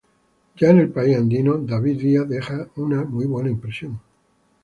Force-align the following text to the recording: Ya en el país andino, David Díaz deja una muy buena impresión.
Ya 0.59 0.69
en 0.71 0.79
el 0.79 0.89
país 0.89 1.15
andino, 1.15 1.59
David 1.59 1.99
Díaz 2.01 2.27
deja 2.27 2.67
una 2.77 3.03
muy 3.03 3.27
buena 3.27 3.51
impresión. 3.51 4.01